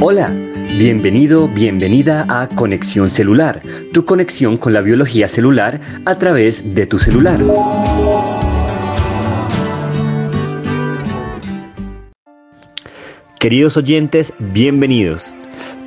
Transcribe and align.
Hola, 0.00 0.30
bienvenido, 0.78 1.48
bienvenida 1.48 2.24
a 2.28 2.46
Conexión 2.46 3.10
Celular, 3.10 3.60
tu 3.92 4.04
conexión 4.04 4.56
con 4.56 4.72
la 4.72 4.80
biología 4.80 5.26
celular 5.26 5.80
a 6.04 6.16
través 6.16 6.76
de 6.76 6.86
tu 6.86 7.00
celular. 7.00 7.40
Queridos 13.40 13.76
oyentes, 13.76 14.32
bienvenidos. 14.38 15.34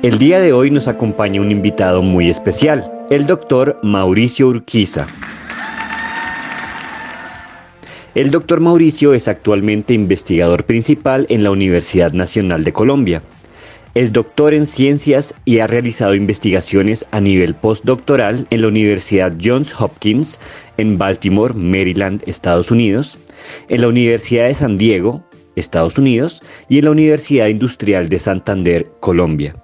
El 0.02 0.18
día 0.18 0.40
de 0.40 0.52
hoy 0.52 0.70
nos 0.70 0.88
acompaña 0.88 1.40
un 1.40 1.50
invitado 1.50 2.02
muy 2.02 2.28
especial, 2.28 2.92
el 3.08 3.26
doctor 3.26 3.80
Mauricio 3.82 4.48
Urquiza. 4.48 5.06
El 8.14 8.30
doctor 8.30 8.60
Mauricio 8.60 9.14
es 9.14 9.26
actualmente 9.26 9.94
investigador 9.94 10.64
principal 10.64 11.24
en 11.30 11.42
la 11.42 11.50
Universidad 11.50 12.12
Nacional 12.12 12.62
de 12.62 12.74
Colombia. 12.74 13.22
Es 13.94 14.10
doctor 14.10 14.54
en 14.54 14.64
ciencias 14.64 15.34
y 15.44 15.58
ha 15.58 15.66
realizado 15.66 16.14
investigaciones 16.14 17.04
a 17.10 17.20
nivel 17.20 17.54
postdoctoral 17.54 18.46
en 18.48 18.62
la 18.62 18.68
Universidad 18.68 19.34
Johns 19.42 19.70
Hopkins 19.78 20.40
en 20.78 20.96
Baltimore, 20.96 21.52
Maryland, 21.52 22.22
Estados 22.26 22.70
Unidos, 22.70 23.18
en 23.68 23.82
la 23.82 23.88
Universidad 23.88 24.46
de 24.46 24.54
San 24.54 24.78
Diego, 24.78 25.22
Estados 25.56 25.98
Unidos, 25.98 26.42
y 26.70 26.78
en 26.78 26.86
la 26.86 26.92
Universidad 26.92 27.48
Industrial 27.48 28.08
de 28.08 28.18
Santander, 28.18 28.90
Colombia. 29.00 29.62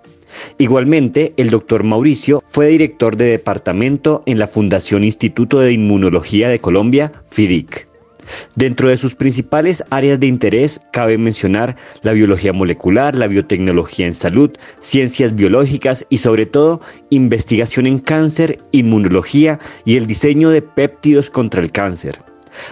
Igualmente, 0.58 1.32
el 1.38 1.48
doctor 1.48 1.82
Mauricio 1.82 2.44
fue 2.48 2.66
director 2.66 3.16
de 3.16 3.24
departamento 3.24 4.22
en 4.26 4.38
la 4.38 4.46
Fundación 4.46 5.04
Instituto 5.04 5.60
de 5.60 5.72
Inmunología 5.72 6.50
de 6.50 6.58
Colombia, 6.58 7.12
FIDIC. 7.30 7.87
Dentro 8.56 8.88
de 8.88 8.96
sus 8.96 9.14
principales 9.14 9.82
áreas 9.90 10.20
de 10.20 10.26
interés 10.26 10.80
cabe 10.92 11.18
mencionar 11.18 11.76
la 12.02 12.12
biología 12.12 12.52
molecular, 12.52 13.14
la 13.14 13.26
biotecnología 13.26 14.06
en 14.06 14.14
salud, 14.14 14.50
ciencias 14.80 15.34
biológicas 15.34 16.06
y 16.08 16.18
sobre 16.18 16.46
todo 16.46 16.80
investigación 17.10 17.86
en 17.86 17.98
cáncer, 17.98 18.58
inmunología 18.72 19.58
y 19.84 19.96
el 19.96 20.06
diseño 20.06 20.50
de 20.50 20.62
péptidos 20.62 21.30
contra 21.30 21.62
el 21.62 21.70
cáncer. 21.70 22.18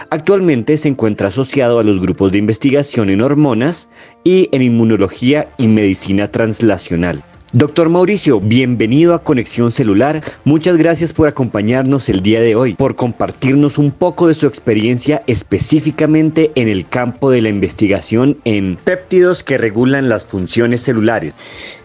Actualmente 0.09 0.77
se 0.77 0.89
encuentra 0.89 1.29
asociado 1.29 1.79
a 1.79 1.83
los 1.83 1.99
grupos 1.99 2.31
de 2.31 2.39
investigación 2.39 3.09
en 3.09 3.21
hormonas 3.21 3.87
y 4.23 4.49
en 4.51 4.61
inmunología 4.61 5.49
y 5.57 5.67
medicina 5.67 6.29
translacional. 6.31 7.23
Doctor 7.53 7.87
Mauricio, 7.87 8.41
bienvenido 8.41 9.13
a 9.13 9.23
Conexión 9.23 9.71
Celular. 9.71 10.21
Muchas 10.43 10.75
gracias 10.75 11.13
por 11.13 11.29
acompañarnos 11.29 12.09
el 12.09 12.21
día 12.21 12.41
de 12.41 12.55
hoy, 12.55 12.73
por 12.73 12.97
compartirnos 12.97 13.77
un 13.77 13.91
poco 13.91 14.27
de 14.27 14.33
su 14.33 14.47
experiencia 14.47 15.23
específicamente 15.27 16.51
en 16.55 16.67
el 16.67 16.85
campo 16.89 17.31
de 17.31 17.41
la 17.41 17.47
investigación 17.47 18.37
en 18.43 18.75
péptidos 18.75 19.43
que 19.43 19.57
regulan 19.57 20.09
las 20.09 20.25
funciones 20.25 20.81
celulares. 20.81 21.33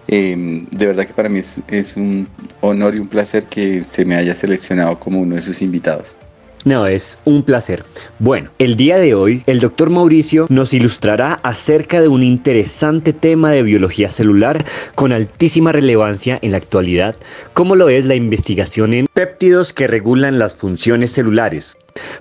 Eh, 0.09 0.65
de 0.69 0.87
verdad 0.87 1.07
que 1.07 1.15
para 1.15 1.29
mí 1.29 1.41
es 1.69 1.97
un 1.97 2.27
honor 2.61 2.97
y 2.97 2.99
un 2.99 3.07
placer 3.07 3.45
que 3.45 3.85
se 3.85 4.05
me 4.05 4.17
haya 4.17 4.35
seleccionado 4.35 4.99
como 4.99 5.21
uno 5.21 5.37
de 5.37 5.43
sus 5.43 5.63
invitados. 5.63 6.19
No, 6.65 6.87
es 6.87 7.19
un 7.25 7.43
placer. 7.43 7.85
Bueno, 8.21 8.51
el 8.59 8.77
día 8.77 8.99
de 8.99 9.15
hoy 9.15 9.43
el 9.47 9.59
doctor 9.59 9.91
Mauricio 9.91 10.47
nos 10.49 10.73
ilustrará 10.73 11.35
acerca 11.43 12.01
de 12.01 12.07
un 12.07 12.23
interesante 12.23 13.13
tema 13.13 13.51
de 13.51 13.65
biología 13.65 14.11
celular 14.11 14.65
con 14.95 15.11
altísima 15.11 15.73
relevancia 15.73 16.39
en 16.41 16.53
la 16.53 16.59
actualidad, 16.59 17.17
como 17.53 17.75
lo 17.75 17.89
es 17.89 18.05
la 18.05 18.15
investigación 18.15 18.95
en 18.95 19.07
péptidos 19.13 19.73
que 19.73 19.89
regulan 19.89 20.39
las 20.39 20.55
funciones 20.55 21.11
celulares. 21.11 21.77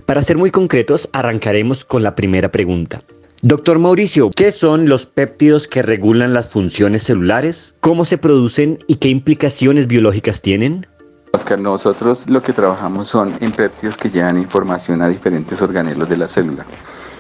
Para 0.08 0.24
ser 0.24 0.38
muy 0.38 0.50
concretos, 0.50 1.08
arrancaremos 1.14 1.86
con 1.86 2.02
la 2.02 2.16
primera 2.16 2.52
pregunta. 2.52 3.04
Doctor 3.44 3.78
Mauricio, 3.78 4.32
¿qué 4.36 4.52
son 4.52 4.90
los 4.90 5.06
péptidos 5.06 5.68
que 5.68 5.84
regulan 5.84 6.34
las 6.34 6.50
funciones 6.50 7.04
celulares? 7.04 7.76
¿Cómo 7.80 8.06
se 8.06 8.18
producen 8.18 8.80
y 8.88 8.96
qué 8.96 9.10
implicaciones 9.10 9.88
biológicas 9.88 10.42
tienen? 10.42 10.88
Nosotros 11.58 12.30
lo 12.30 12.42
que 12.42 12.54
trabajamos 12.54 13.08
son 13.08 13.34
en 13.40 13.52
péptidos 13.52 13.98
que 13.98 14.10
llevan 14.10 14.38
información 14.38 15.02
a 15.02 15.08
diferentes 15.08 15.62
organelos 15.62 16.08
de 16.10 16.18
la 16.18 16.28
célula. 16.28 16.66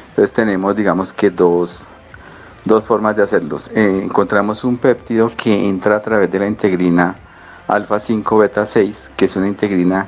Entonces 0.10 0.34
tenemos, 0.34 0.76
digamos 0.76 1.14
que 1.14 1.30
dos, 1.30 1.82
dos 2.66 2.84
formas 2.84 3.16
de 3.16 3.24
hacerlos. 3.24 3.70
Eh, 3.74 4.02
encontramos 4.04 4.64
un 4.64 4.78
péptido 4.78 5.32
que 5.36 5.68
entra 5.68 5.96
a 5.98 6.02
través 6.02 6.32
de 6.32 6.40
la 6.40 6.48
integrina 6.48 7.16
alfa 7.68 8.00
5 8.00 8.38
beta 8.38 8.66
6, 8.66 9.12
que 9.16 9.26
es 9.26 9.36
una 9.36 9.48
integrina 9.48 10.08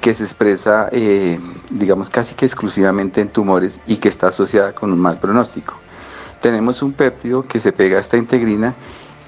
que 0.00 0.14
se 0.14 0.24
expresa, 0.24 0.88
eh, 0.92 1.38
digamos, 1.70 2.10
casi 2.10 2.34
que 2.34 2.46
exclusivamente 2.46 3.20
en 3.20 3.28
tumores 3.28 3.80
y 3.86 3.96
que 3.96 4.08
está 4.08 4.28
asociada 4.28 4.72
con 4.72 4.92
un 4.92 4.98
mal 4.98 5.18
pronóstico. 5.18 5.74
Tenemos 6.40 6.82
un 6.82 6.92
péptido 6.92 7.42
que 7.42 7.60
se 7.60 7.72
pega 7.72 7.98
a 7.98 8.00
esta 8.00 8.16
integrina 8.16 8.74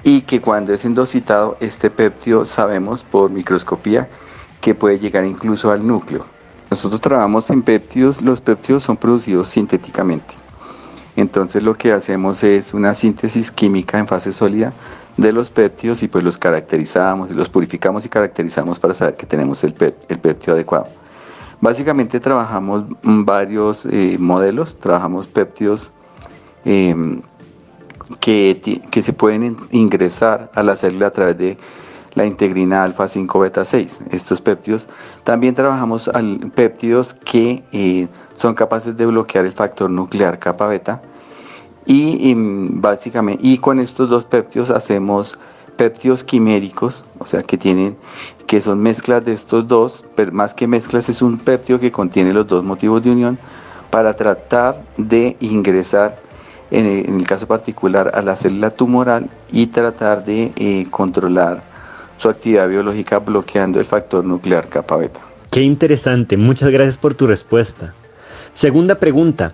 y 0.03 0.21
que 0.21 0.41
cuando 0.41 0.73
es 0.73 0.85
endocitado 0.85 1.57
este 1.59 1.89
péptido 1.89 2.45
sabemos 2.45 3.03
por 3.03 3.29
microscopía 3.29 4.09
que 4.59 4.75
puede 4.75 4.99
llegar 4.99 5.25
incluso 5.25 5.71
al 5.71 5.85
núcleo. 5.85 6.25
Nosotros 6.69 7.01
trabajamos 7.01 7.49
en 7.49 7.61
péptidos, 7.61 8.21
los 8.21 8.41
péptidos 8.41 8.83
son 8.83 8.97
producidos 8.97 9.49
sintéticamente. 9.49 10.35
Entonces 11.15 11.63
lo 11.63 11.75
que 11.75 11.91
hacemos 11.91 12.43
es 12.43 12.73
una 12.73 12.93
síntesis 12.93 13.51
química 13.51 13.99
en 13.99 14.07
fase 14.07 14.31
sólida 14.31 14.73
de 15.17 15.33
los 15.33 15.51
péptidos 15.51 16.01
y 16.03 16.07
pues 16.07 16.23
los 16.23 16.37
caracterizamos 16.37 17.31
los 17.31 17.49
purificamos 17.49 18.05
y 18.05 18.09
caracterizamos 18.09 18.79
para 18.79 18.93
saber 18.93 19.17
que 19.17 19.25
tenemos 19.25 19.63
el, 19.63 19.75
el 20.07 20.19
péptido 20.19 20.53
adecuado. 20.53 20.87
Básicamente 21.59 22.19
trabajamos 22.19 22.85
varios 23.03 23.85
eh, 23.85 24.17
modelos, 24.19 24.77
trabajamos 24.77 25.27
péptidos 25.27 25.91
eh, 26.65 26.95
que, 28.19 28.81
se 29.03 29.13
pueden 29.13 29.57
ingresar 29.71 30.51
a 30.53 30.63
la 30.63 30.75
célula 30.75 31.07
a 31.07 31.11
través 31.11 31.37
de 31.37 31.57
la 32.13 32.25
integrina 32.25 32.83
alfa 32.83 33.07
5 33.07 33.39
beta 33.39 33.63
6. 33.63 34.05
Estos 34.11 34.41
péptidos 34.41 34.87
también 35.23 35.55
trabajamos 35.55 36.09
péptidos 36.55 37.13
que 37.13 37.63
eh, 37.71 38.07
son 38.33 38.53
capaces 38.53 38.97
de 38.97 39.05
bloquear 39.05 39.45
el 39.45 39.53
factor 39.53 39.89
nuclear 39.89 40.37
kappa 40.39 40.67
beta 40.67 41.01
y, 41.85 42.33
básicamente 42.35 43.41
y 43.45 43.57
con 43.57 43.79
estos 43.79 44.09
dos 44.09 44.25
péptidos 44.25 44.69
hacemos 44.69 45.39
péptidos 45.77 46.23
quiméricos, 46.23 47.05
o 47.17 47.25
sea 47.25 47.41
que 47.41 47.57
tienen 47.57 47.97
que 48.45 48.61
son 48.61 48.79
mezclas 48.79 49.23
de 49.25 49.33
estos 49.33 49.67
dos, 49.67 50.03
pero 50.15 50.31
más 50.31 50.53
que 50.53 50.67
mezclas 50.67 51.09
es 51.09 51.21
un 51.21 51.37
péptido 51.37 51.79
que 51.79 51.91
contiene 51.91 52.33
los 52.33 52.45
dos 52.45 52.63
motivos 52.63 53.01
de 53.01 53.11
unión 53.11 53.39
para 53.89 54.15
tratar 54.15 54.81
de 54.97 55.37
ingresar 55.39 56.19
en 56.71 57.15
el, 57.19 57.27
caso 57.27 57.47
particular 57.47 58.11
a 58.13 58.21
la 58.21 58.35
célula 58.35 58.71
tumoral 58.71 59.29
y 59.51 59.67
tratar 59.67 60.23
de 60.23 60.51
eh, 60.55 60.87
controlar 60.89 61.61
su 62.17 62.29
actividad 62.29 62.69
biológica 62.69 63.19
bloqueando 63.19 63.79
el 63.79 63.85
factor 63.85 64.23
nuclear 64.23 64.67
kappa 64.69 64.97
beta. 64.97 65.19
Qué 65.49 65.61
interesante, 65.61 66.37
muchas 66.37 66.69
gracias 66.69 66.97
por 66.97 67.13
tu 67.13 67.27
respuesta. 67.27 67.93
Segunda 68.53 68.95
pregunta, 68.95 69.53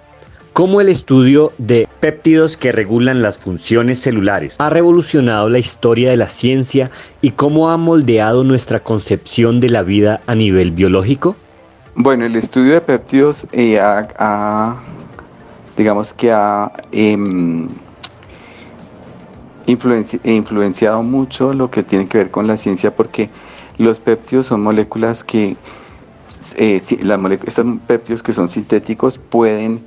¿cómo 0.53 0.79
el 0.79 0.89
estudio 0.89 1.51
de 1.57 1.87
péptidos 1.99 2.55
que 2.55 2.71
regulan 2.71 3.21
las 3.21 3.37
funciones 3.37 3.99
celulares 3.99 4.55
ha 4.59 4.69
revolucionado 4.69 5.49
la 5.49 5.59
historia 5.59 6.11
de 6.11 6.17
la 6.17 6.27
ciencia 6.27 6.91
y 7.21 7.31
cómo 7.31 7.69
ha 7.69 7.77
moldeado 7.77 8.43
nuestra 8.43 8.81
concepción 8.81 9.59
de 9.59 9.69
la 9.69 9.81
vida 9.81 10.21
a 10.27 10.35
nivel 10.35 10.71
biológico? 10.71 11.35
Bueno, 11.95 12.25
el 12.25 12.35
estudio 12.35 12.73
de 12.73 12.81
péptidos 12.81 13.47
eh, 13.53 13.79
ha 13.79 14.77
digamos 15.77 16.13
que 16.13 16.31
ha 16.31 16.71
em, 16.91 17.67
influenciado 19.67 21.03
mucho 21.03 21.53
lo 21.53 21.69
que 21.69 21.83
tiene 21.83 22.07
que 22.07 22.17
ver 22.17 22.31
con 22.31 22.47
la 22.47 22.57
ciencia 22.57 22.95
porque 22.95 23.29
los 23.77 23.99
péptidos 23.99 24.47
son 24.47 24.61
moléculas 24.61 25.23
que, 25.23 25.55
eh, 26.55 26.81
estos 26.81 27.65
péptidos 27.85 28.23
que 28.23 28.33
son 28.33 28.49
sintéticos 28.49 29.17
pueden 29.19 29.85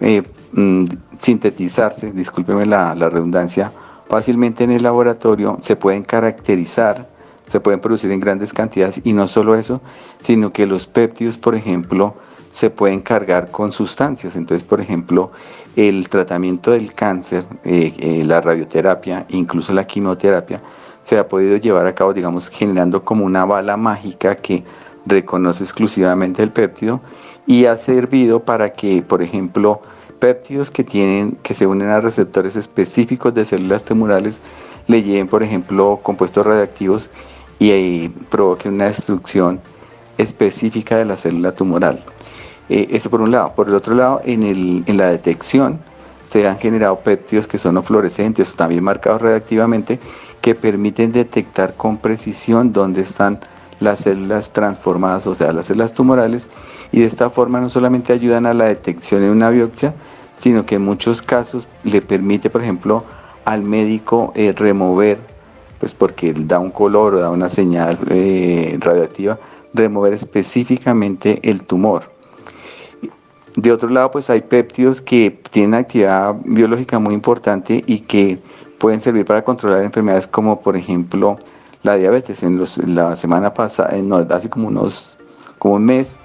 eh, 0.00 0.22
mm, 0.52 0.84
sintetizarse, 1.18 2.12
discúlpeme 2.12 2.64
la, 2.64 2.94
la 2.94 3.10
redundancia, 3.10 3.72
fácilmente 4.08 4.64
en 4.64 4.70
el 4.70 4.82
laboratorio, 4.82 5.58
se 5.60 5.76
pueden 5.76 6.02
caracterizar, 6.02 7.08
se 7.46 7.60
pueden 7.60 7.80
producir 7.80 8.10
en 8.10 8.20
grandes 8.20 8.52
cantidades 8.52 9.00
y 9.04 9.12
no 9.12 9.28
solo 9.28 9.54
eso, 9.54 9.80
sino 10.20 10.52
que 10.52 10.66
los 10.66 10.86
péptidos, 10.86 11.36
por 11.36 11.54
ejemplo, 11.54 12.14
se 12.50 12.70
pueden 12.70 13.00
cargar 13.00 13.50
con 13.50 13.72
sustancias. 13.72 14.36
Entonces, 14.36 14.66
por 14.66 14.80
ejemplo, 14.80 15.30
el 15.76 16.08
tratamiento 16.08 16.70
del 16.70 16.94
cáncer, 16.94 17.44
eh, 17.64 17.92
eh, 17.98 18.24
la 18.24 18.40
radioterapia, 18.40 19.26
incluso 19.28 19.72
la 19.72 19.86
quimioterapia, 19.86 20.62
se 21.02 21.18
ha 21.18 21.28
podido 21.28 21.56
llevar 21.56 21.86
a 21.86 21.94
cabo, 21.94 22.12
digamos, 22.12 22.48
generando 22.48 23.04
como 23.04 23.24
una 23.24 23.44
bala 23.44 23.76
mágica 23.76 24.34
que 24.34 24.64
reconoce 25.04 25.62
exclusivamente 25.62 26.42
el 26.42 26.50
péptido 26.50 27.00
y 27.46 27.66
ha 27.66 27.76
servido 27.76 28.40
para 28.40 28.72
que, 28.72 29.02
por 29.02 29.22
ejemplo, 29.22 29.80
péptidos 30.18 30.70
que 30.70 30.82
tienen 30.82 31.38
que 31.42 31.54
se 31.54 31.66
unen 31.66 31.90
a 31.90 32.00
receptores 32.00 32.56
específicos 32.56 33.34
de 33.34 33.44
células 33.44 33.84
tumorales 33.84 34.40
le 34.88 35.02
lleven, 35.02 35.28
por 35.28 35.42
ejemplo, 35.42 36.00
compuestos 36.02 36.44
radiactivos 36.46 37.10
y, 37.58 37.70
y 37.70 38.08
provoquen 38.30 38.74
una 38.74 38.86
destrucción 38.86 39.60
específica 40.18 40.96
de 40.96 41.04
la 41.04 41.16
célula 41.16 41.52
tumoral. 41.52 42.02
Eh, 42.68 42.88
eso 42.90 43.10
por 43.10 43.20
un 43.20 43.30
lado. 43.30 43.52
Por 43.54 43.68
el 43.68 43.74
otro 43.74 43.94
lado, 43.94 44.20
en, 44.24 44.84
la 44.86 45.08
detección 45.08 45.80
se 46.24 46.46
han 46.48 46.58
generado 46.58 46.98
péptidos 47.00 47.46
que 47.46 47.58
son 47.58 47.82
fluorescentes 47.82 48.54
también 48.56 48.82
marcados 48.82 49.22
radiactivamente 49.22 50.00
que 50.40 50.54
permiten 50.54 51.12
detectar 51.12 51.74
con 51.76 51.98
precisión 51.98 52.72
dónde 52.72 53.02
están 53.02 53.40
las 53.78 54.00
células 54.00 54.52
transformadas, 54.52 55.26
o 55.26 55.34
sea, 55.34 55.52
las 55.52 55.66
células 55.66 55.92
tumorales, 55.92 56.48
y 56.92 57.00
de 57.00 57.06
esta 57.06 57.30
forma 57.30 57.60
no 57.60 57.68
solamente 57.68 58.12
ayudan 58.12 58.46
a 58.46 58.54
la 58.54 58.66
detección 58.66 59.22
en 59.22 59.30
una 59.30 59.50
biopsia, 59.50 59.94
sino 60.36 60.64
que 60.64 60.76
en 60.76 60.82
muchos 60.82 61.20
casos 61.20 61.68
le 61.84 62.00
permite, 62.00 62.48
por 62.48 62.62
ejemplo, 62.62 63.04
al 63.44 63.62
médico 63.62 64.32
eh, 64.34 64.52
remover, 64.52 65.18
pues 65.78 65.94
porque 65.94 66.32
da 66.32 66.58
un 66.58 66.70
color 66.70 67.14
o 67.14 67.20
da 67.20 67.30
una 67.30 67.48
señal 67.48 67.98
eh, 68.10 68.76
radioactiva, 68.80 69.38
remover 69.74 70.14
específicamente 70.14 71.40
el 71.42 71.62
tumor. 71.62 72.15
De 73.56 73.72
otro 73.72 73.88
lado, 73.88 74.10
pues 74.10 74.28
hay 74.28 74.42
péptidos 74.42 75.00
que 75.00 75.30
tienen 75.50 75.74
actividad 75.74 76.36
biológica 76.44 76.98
muy 76.98 77.14
importante 77.14 77.82
y 77.86 78.00
que 78.00 78.38
pueden 78.78 79.00
servir 79.00 79.24
para 79.24 79.42
controlar 79.42 79.82
enfermedades 79.82 80.26
como 80.26 80.60
por 80.60 80.76
ejemplo 80.76 81.38
la 81.82 81.96
diabetes. 81.96 82.42
En 82.42 82.62
la 82.94 83.16
semana 83.16 83.54
pasada, 83.54 83.96
hace 84.28 84.50
como 84.50 84.68
unos 84.68 85.16
como 85.58 85.76
un 85.76 85.86
mes, 85.86 86.18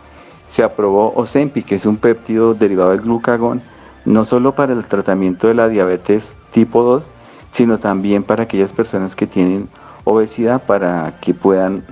se 0.46 0.62
aprobó 0.62 1.14
Ozempic, 1.16 1.66
que 1.66 1.76
es 1.76 1.86
un 1.86 1.96
péptido 1.96 2.54
derivado 2.54 2.90
del 2.90 3.00
glucagón, 3.00 3.62
no 4.04 4.26
solo 4.26 4.54
para 4.54 4.74
el 4.74 4.84
tratamiento 4.84 5.48
de 5.48 5.54
la 5.54 5.70
diabetes 5.70 6.36
tipo 6.52 6.84
2, 6.84 7.12
sino 7.52 7.80
también 7.80 8.24
para 8.24 8.44
aquellas 8.44 8.74
personas 8.74 9.16
que 9.16 9.26
tienen 9.26 9.70
obesidad 10.04 10.64
para 10.66 11.18
que 11.22 11.34
puedan 11.34 11.86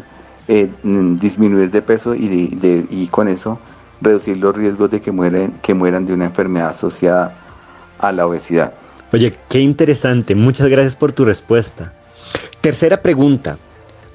eh, 0.50 0.70
disminuir 0.84 1.72
de 1.72 1.82
peso 1.82 2.14
y 2.14 3.08
con 3.10 3.30
eso 3.30 3.58
reducir 4.02 4.38
los 4.38 4.56
riesgos 4.56 4.90
de 4.90 5.02
que, 5.02 5.12
mueren, 5.12 5.54
que 5.62 5.74
mueran 5.74 6.06
de 6.06 6.14
una 6.14 6.26
enfermedad 6.26 6.70
asociada 6.70 7.34
a 8.00 8.12
la 8.12 8.26
obesidad. 8.26 8.74
Oye, 9.12 9.36
qué 9.50 9.60
interesante. 9.60 10.36
Muchas 10.36 10.68
gracias 10.68 10.96
por 10.96 11.12
tu 11.12 11.26
respuesta. 11.26 11.94
Tercera 12.62 13.02
pregunta. 13.02 13.58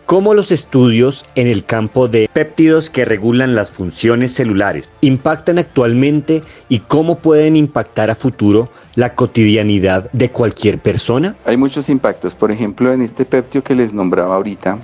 ¿Cómo 0.07 0.35
los 0.35 0.53
estudios 0.53 1.25
en 1.35 1.47
el 1.47 1.65
campo 1.65 2.09
de 2.09 2.29
péptidos 2.31 2.91
que 2.91 3.07
regulan 3.07 3.55
las 3.55 3.71
funciones 3.71 4.33
celulares 4.33 4.91
impactan 5.01 5.59
actualmente 5.59 6.43
y 6.69 6.81
cómo 6.81 7.21
pueden 7.21 7.57
impactar 7.57 8.11
a 8.11 8.15
futuro 8.15 8.69
la 8.97 9.15
cotidianidad 9.15 10.11
de 10.13 10.31
cualquier 10.31 10.79
persona? 10.79 11.37
Hay 11.47 11.57
muchos 11.57 11.89
impactos. 11.89 12.35
Por 12.35 12.51
ejemplo, 12.51 12.93
en 12.93 13.01
este 13.01 13.25
péptido 13.25 13.65
que 13.65 13.75
les 13.75 13.95
nombraba 13.95 14.37
ahorita, 14.37 14.79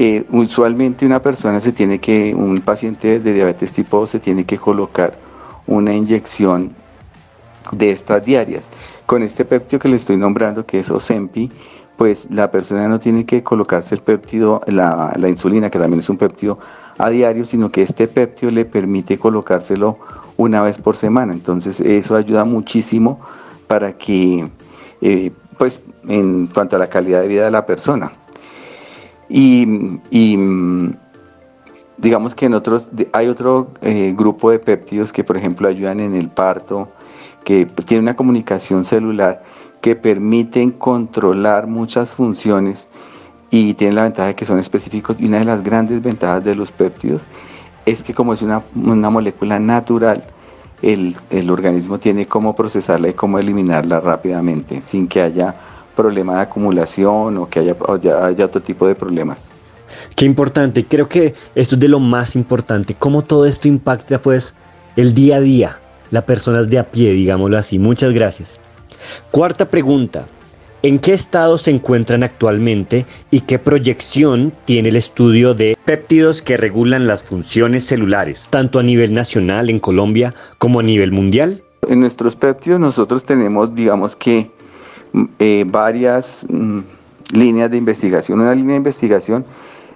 eh, 0.00 0.24
usualmente 0.30 1.04
una 1.04 1.20
persona 1.20 1.58
se 1.58 1.72
tiene 1.72 1.98
que, 1.98 2.32
un 2.32 2.60
paciente 2.60 3.18
de 3.18 3.32
diabetes 3.32 3.72
tipo 3.72 3.98
2 3.98 4.08
se 4.08 4.20
tiene 4.20 4.44
que 4.44 4.56
colocar 4.56 5.18
una 5.66 5.92
inyección 5.92 6.72
de 7.72 7.90
estas 7.90 8.24
diarias. 8.24 8.70
Con 9.06 9.24
este 9.24 9.44
péptido 9.44 9.80
que 9.80 9.88
le 9.88 9.96
estoy 9.96 10.16
nombrando, 10.16 10.64
que 10.64 10.78
es 10.78 10.88
Ozempi, 10.92 11.50
pues 11.96 12.28
la 12.30 12.48
persona 12.48 12.86
no 12.86 13.00
tiene 13.00 13.26
que 13.26 13.42
colocarse 13.42 13.96
el 13.96 14.00
péptido, 14.00 14.60
la, 14.68 15.12
insulina, 15.28 15.68
que 15.68 15.80
también 15.80 15.98
es 15.98 16.08
un 16.08 16.16
péptido 16.16 16.60
a 16.96 17.10
diario, 17.10 17.44
sino 17.44 17.72
que 17.72 17.82
este 17.82 18.06
péptido 18.06 18.52
le 18.52 18.64
permite 18.66 19.18
colocárselo 19.18 19.98
una 20.36 20.62
vez 20.62 20.78
por 20.78 20.94
semana. 20.94 21.32
Entonces 21.32 21.80
eso 21.80 22.14
ayuda 22.14 22.44
muchísimo 22.44 23.18
para 23.66 23.98
que, 23.98 24.48
eh, 25.00 25.32
pues 25.58 25.82
en 26.06 26.46
cuanto 26.46 26.76
a 26.76 26.78
la 26.78 26.88
calidad 26.88 27.22
de 27.22 27.26
vida 27.26 27.46
de 27.46 27.50
la 27.50 27.66
persona. 27.66 28.12
Y, 29.28 29.66
digamos 31.98 32.34
que 32.34 32.46
en 32.46 32.54
otros, 32.54 32.90
hay 33.12 33.28
otro 33.28 33.72
eh, 33.82 34.14
grupo 34.16 34.50
de 34.50 34.58
péptidos 34.58 35.12
que 35.12 35.24
por 35.24 35.36
ejemplo 35.36 35.68
ayudan 35.68 36.00
en 36.00 36.14
el 36.14 36.28
parto, 36.28 36.88
que 37.44 37.66
tienen 37.66 38.04
una 38.04 38.16
comunicación 38.16 38.84
celular 38.84 39.42
que 39.80 39.94
permiten 39.96 40.70
controlar 40.70 41.66
muchas 41.66 42.12
funciones 42.12 42.88
y 43.50 43.74
tienen 43.74 43.96
la 43.96 44.02
ventaja 44.02 44.28
de 44.28 44.34
que 44.34 44.44
son 44.44 44.58
específicos. 44.58 45.16
Y 45.18 45.26
una 45.26 45.38
de 45.38 45.44
las 45.44 45.62
grandes 45.62 46.02
ventajas 46.02 46.44
de 46.44 46.54
los 46.54 46.70
péptidos 46.70 47.26
es 47.86 48.02
que 48.02 48.12
como 48.14 48.34
es 48.34 48.42
una, 48.42 48.62
molécula 48.74 49.58
natural, 49.58 50.24
el, 50.82 51.16
organismo 51.50 51.98
tiene 51.98 52.26
cómo 52.26 52.54
procesarla 52.54 53.08
y 53.08 53.14
cómo 53.14 53.38
eliminarla 53.38 54.00
rápidamente 54.00 54.82
sin 54.82 55.08
que 55.08 55.22
haya 55.22 55.54
problema 55.98 56.36
de 56.36 56.42
acumulación 56.42 57.36
o 57.38 57.48
que 57.50 57.58
haya, 57.58 57.74
haya 58.24 58.46
otro 58.46 58.62
tipo 58.62 58.86
de 58.86 58.94
problemas. 58.94 59.50
Qué 60.14 60.24
importante, 60.24 60.84
creo 60.84 61.08
que 61.08 61.34
esto 61.56 61.74
es 61.74 61.80
de 61.80 61.88
lo 61.88 61.98
más 61.98 62.36
importante, 62.36 62.94
cómo 62.94 63.22
todo 63.22 63.46
esto 63.46 63.66
impacta 63.66 64.22
pues 64.22 64.54
el 64.94 65.12
día 65.12 65.36
a 65.36 65.40
día, 65.40 65.78
las 66.12 66.22
personas 66.22 66.70
de 66.70 66.78
a 66.78 66.84
pie, 66.84 67.12
digámoslo 67.12 67.58
así. 67.58 67.78
Muchas 67.78 68.12
gracias. 68.12 68.60
Cuarta 69.32 69.68
pregunta. 69.68 70.26
¿En 70.82 71.00
qué 71.00 71.12
estado 71.12 71.58
se 71.58 71.72
encuentran 71.72 72.22
actualmente 72.22 73.04
y 73.32 73.40
qué 73.40 73.58
proyección 73.58 74.52
tiene 74.64 74.90
el 74.90 74.96
estudio 74.96 75.52
de 75.52 75.76
péptidos 75.84 76.40
que 76.40 76.56
regulan 76.56 77.08
las 77.08 77.24
funciones 77.24 77.82
celulares, 77.84 78.46
tanto 78.48 78.78
a 78.78 78.84
nivel 78.84 79.12
nacional 79.12 79.70
en 79.70 79.80
Colombia 79.80 80.36
como 80.58 80.78
a 80.78 80.84
nivel 80.84 81.10
mundial? 81.10 81.64
En 81.88 81.98
nuestros 81.98 82.36
péptidos 82.36 82.78
nosotros 82.78 83.24
tenemos, 83.24 83.74
digamos 83.74 84.14
que, 84.14 84.52
eh, 85.38 85.64
varias 85.66 86.46
mm, 86.48 86.80
líneas 87.32 87.70
de 87.70 87.76
investigación. 87.76 88.40
Una 88.40 88.54
línea 88.54 88.72
de 88.72 88.78
investigación 88.78 89.44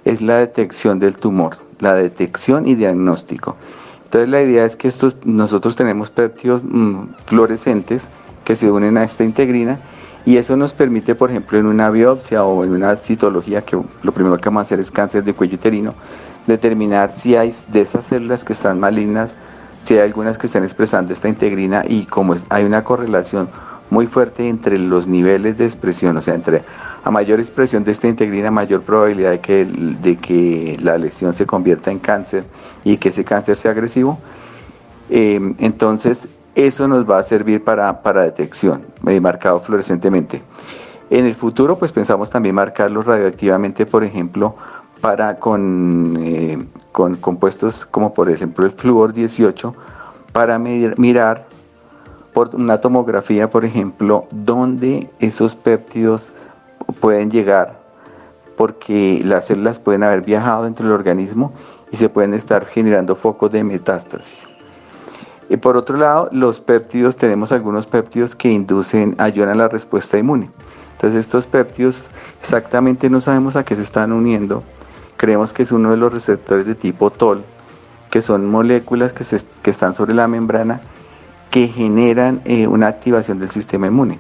es 0.05 0.23
la 0.23 0.39
detección 0.39 0.99
del 0.99 1.17
tumor, 1.17 1.57
la 1.79 1.95
detección 1.95 2.67
y 2.67 2.75
diagnóstico. 2.75 3.57
Entonces 4.05 4.29
la 4.29 4.43
idea 4.43 4.65
es 4.65 4.77
que 4.77 4.89
estos, 4.89 5.17
nosotros 5.25 5.77
tenemos 5.77 6.11
péptidos 6.11 6.63
mm, 6.65 7.05
fluorescentes 7.27 8.11
que 8.45 8.57
se 8.57 8.71
unen 8.71 8.99
a 8.99 9.05
esta 9.05 9.25
integrina 9.25 9.81
y 10.25 10.37
eso 10.37 10.57
nos 10.57 10.73
permite, 10.73 11.15
por 11.15 11.31
ejemplo, 11.31 11.59
en 11.59 11.67
una 11.67 11.91
biopsia 11.91 12.45
o 12.45 12.65
en 12.65 12.73
una 12.73 12.97
citología, 12.97 13.63
que 13.65 13.79
lo 14.03 14.13
primero 14.13 14.39
que 14.39 14.49
vamos 14.49 14.61
a 14.61 14.63
hacer 14.63 14.81
es 14.81 14.91
cáncer 14.91 15.25
de 15.25 15.35
cuello 15.35 15.55
uterino, 15.55 15.95
determinar 16.47 17.11
si 17.11 17.37
hay 17.37 17.53
de 17.69 17.81
esas 17.81 18.07
células 18.07 18.45
que 18.45 18.53
están 18.53 18.79
malignas, 18.79 19.39
si 19.81 19.95
hay 19.95 20.01
algunas 20.01 20.39
que 20.39 20.47
están 20.47 20.63
expresando 20.63 21.13
esta 21.13 21.29
integrina 21.29 21.85
y 21.89 22.05
como 22.05 22.37
hay 22.51 22.65
una 22.65 22.85
correlación 22.85 23.49
muy 23.93 24.07
fuerte 24.07 24.49
entre 24.49 24.79
los 24.79 25.07
niveles 25.07 25.59
de 25.59 25.67
expresión, 25.67 26.17
o 26.17 26.23
sea, 26.23 26.35
entre 26.35 26.63
a 27.05 27.11
mayor 27.11 27.39
expresión 27.39 27.85
de 27.85 27.91
esta 27.91 28.09
integrina, 28.09 28.51
mayor 28.51 28.81
probabilidad 28.81 29.33
de 29.33 29.41
que, 29.41 29.67
de 29.67 30.17
que 30.17 30.79
la 30.81 30.97
lesión 30.97 31.35
se 31.35 31.45
convierta 31.45 31.91
en 31.91 31.99
cáncer 31.99 32.45
y 32.85 32.97
que 32.97 33.11
ese 33.11 33.23
cáncer 33.23 33.59
sea 33.59 33.73
agresivo. 33.73 34.19
Eh, 35.11 35.39
entonces, 35.59 36.27
eso 36.55 36.89
nos 36.89 37.09
va 37.09 37.19
a 37.19 37.23
servir 37.23 37.63
para, 37.65 37.93
detección, 38.25 38.87
eh, 39.07 39.21
marcado 39.21 39.61
fluorescentemente. 39.61 40.43
En 41.11 41.27
el 41.27 41.35
futuro, 41.35 41.79
pues 41.79 41.93
pensamos 41.93 42.31
también 42.31 42.55
marcarlos 42.55 43.05
radioactivamente, 43.05 43.85
por 43.85 44.05
ejemplo, 44.05 44.57
para 45.03 45.39
con, 45.39 46.17
eh, 46.19 46.65
con 46.93 47.17
compuestos 47.17 47.85
como 47.85 48.15
por 48.15 48.31
ejemplo 48.31 48.65
el 48.65 48.71
flúor 48.71 49.13
18, 49.13 49.75
para 50.33 50.59
mirar 50.59 51.52
por 52.33 52.55
una 52.55 52.81
tomografía, 52.81 53.51
por 53.51 53.65
ejemplo, 53.65 54.27
dónde 54.31 55.11
esos 55.19 55.55
péptidos 55.55 56.33
pueden 57.01 57.31
llegar, 57.31 57.79
porque 58.57 59.21
las 59.25 59.47
células 59.47 59.79
pueden 59.79 60.03
haber 60.03 60.23
viajado 60.23 60.65
dentro 60.65 60.87
del 60.87 60.95
organismo 60.95 61.53
y 61.91 61.97
se 61.97 62.09
pueden 62.09 62.35
estar 62.35 62.65
generando 62.65 63.15
focos 63.17 63.53
de 63.53 63.63
metástasis. 63.65 64.51
Y 65.49 65.59
por 65.59 65.77
otro 65.77 65.99
lado, 65.99 66.31
los 66.33 66.61
péptidos, 66.61 67.19
tenemos 67.19 67.53
algunos 67.53 67.87
péptidos 67.87 68.35
que 68.35 68.51
inducen, 68.51 69.15
ayudan 69.19 69.51
a 69.51 69.55
la 69.55 69.69
respuesta 69.69 70.17
inmune. 70.17 70.51
Entonces 70.93 71.27
estos 71.27 71.47
péptidos 71.47 72.07
exactamente 72.41 73.11
no 73.11 73.21
sabemos 73.21 73.57
a 73.57 73.65
qué 73.65 73.77
se 73.77 73.83
están 73.83 74.13
uniendo. 74.13 74.63
Creemos 75.19 75.53
que 75.53 75.65
es 75.65 75.73
uno 75.73 75.91
de 75.91 75.99
los 75.99 76.13
receptores 76.13 76.65
de 76.65 76.75
tipo 76.75 77.11
TOL, 77.11 77.45
que 78.11 78.23
son 78.23 78.49
moléculas 78.49 79.13
que, 79.13 79.25
que 79.63 79.71
están 79.71 79.95
sobre 79.95 80.15
la 80.15 80.29
membrana 80.29 80.81
que 81.53 81.69
generan 81.69 82.41
eh, 82.47 82.67
una 82.67 82.89
activación 82.89 83.39
del 83.39 83.51
sistema 83.51 83.87
inmune. 83.87 84.19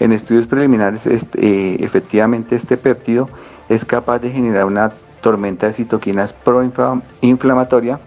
En 0.00 0.12
estudios 0.12 0.48
preliminares, 0.48 1.06
este, 1.06 1.38
eh, 1.40 1.76
efectivamente 1.78 2.56
este 2.56 2.76
péptido 2.76 3.30
es 3.68 3.84
capaz 3.84 4.18
de 4.18 4.32
generar 4.32 4.66
una 4.66 4.92
tormenta 5.20 5.68
de 5.68 5.72
citoquinas 5.72 6.34
proinflamatoria 6.34 8.00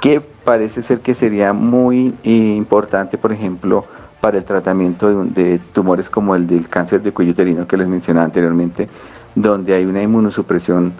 que 0.00 0.20
parece 0.20 0.82
ser 0.82 1.00
que 1.00 1.14
sería 1.14 1.52
muy 1.52 2.12
eh, 2.24 2.54
importante, 2.56 3.16
por 3.16 3.32
ejemplo, 3.32 3.84
para 4.20 4.38
el 4.38 4.44
tratamiento 4.44 5.24
de, 5.24 5.60
tumores 5.72 6.10
como 6.10 6.34
el 6.34 6.48
del 6.48 6.68
cáncer 6.68 7.00
de 7.00 7.12
cuello 7.12 7.30
uterino 7.30 7.68
que 7.68 7.76
les 7.76 7.86
mencionaba 7.86 8.26
anteriormente, 8.26 8.88
donde 9.36 9.72
hay 9.74 9.84
una 9.84 10.02
inmunosupresión 10.02 10.92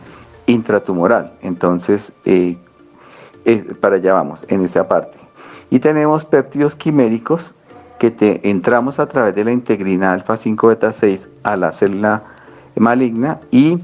intratumoral. 0.46 1.32
Entonces, 1.42 2.12
para 3.80 3.96
allá 3.96 4.14
vamos, 4.14 4.46
en 4.48 4.62
esa 4.62 4.86
parte. 4.86 5.31
Y 5.72 5.80
tenemos 5.80 6.26
péptidos 6.26 6.76
quiméricos 6.76 7.54
que 7.98 8.10
te 8.10 8.46
entramos 8.50 9.00
a 9.00 9.06
través 9.06 9.34
de 9.34 9.42
la 9.42 9.52
integrina 9.52 10.12
alfa 10.12 10.36
5 10.36 10.68
beta 10.68 10.92
6 10.92 11.30
a 11.44 11.56
la 11.56 11.72
célula 11.72 12.24
maligna 12.76 13.40
y 13.50 13.78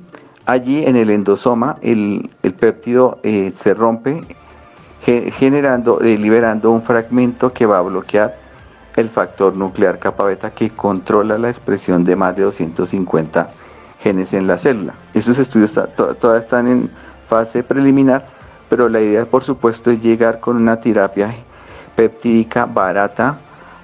allí 0.45 0.85
en 0.85 0.97
el 0.97 1.09
endosoma 1.09 1.78
el, 1.80 2.28
péptido 2.61 3.18
eh, 3.23 3.50
se 3.54 3.73
rompe 3.73 4.23
generando, 5.00 6.02
eh, 6.02 6.18
liberando 6.18 6.73
un 6.73 6.83
fragmento 6.83 7.54
que 7.54 7.64
va 7.64 7.78
a 7.78 7.80
bloquear 7.80 8.37
el 8.97 9.09
factor 9.09 9.57
nuclear 9.57 9.99
kappa 9.99 10.25
beta 10.25 10.50
que 10.50 10.68
controla 10.68 11.38
la 11.38 11.49
expresión 11.49 12.04
de 12.04 12.16
más 12.16 12.37
de 12.37 12.42
250 12.42 13.49
genes 13.99 14.35
en 14.35 14.47
la 14.47 14.59
célula. 14.59 14.92
Esos 15.14 15.38
estudios 15.38 15.73
todavía 15.97 16.38
están 16.38 16.68
en 16.68 16.90
fase 17.26 17.62
preliminar, 17.62 18.26
pero 18.68 18.90
la 18.90 19.00
idea 19.00 19.25
por 19.25 19.42
supuesto 19.42 19.90
es 19.90 20.02
llegar 20.02 20.38
con 20.38 20.59
una 20.59 20.80
terapia 20.80 21.35
peptídica 21.98 22.64
barata 22.64 23.36